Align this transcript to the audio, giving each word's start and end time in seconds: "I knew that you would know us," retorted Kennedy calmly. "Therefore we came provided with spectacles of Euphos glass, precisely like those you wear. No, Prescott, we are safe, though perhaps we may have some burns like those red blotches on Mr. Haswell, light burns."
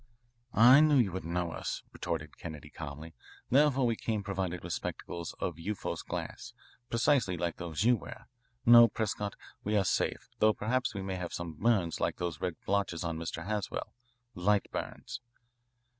"I 0.55 0.79
knew 0.79 0.95
that 0.95 1.03
you 1.03 1.11
would 1.11 1.25
know 1.25 1.51
us," 1.51 1.83
retorted 1.93 2.39
Kennedy 2.39 2.71
calmly. 2.71 3.13
"Therefore 3.51 3.85
we 3.85 3.95
came 3.95 4.23
provided 4.23 4.63
with 4.63 4.73
spectacles 4.73 5.33
of 5.33 5.57
Euphos 5.59 6.01
glass, 6.03 6.53
precisely 6.89 7.37
like 7.37 7.57
those 7.57 7.83
you 7.83 7.97
wear. 7.97 8.27
No, 8.65 8.87
Prescott, 8.87 9.35
we 9.63 9.77
are 9.77 9.85
safe, 9.85 10.27
though 10.39 10.53
perhaps 10.53 10.95
we 10.95 11.03
may 11.03 11.17
have 11.17 11.33
some 11.33 11.53
burns 11.53 11.99
like 11.99 12.17
those 12.17 12.41
red 12.41 12.55
blotches 12.65 13.03
on 13.03 13.19
Mr. 13.19 13.45
Haswell, 13.45 13.93
light 14.33 14.71
burns." 14.71 15.21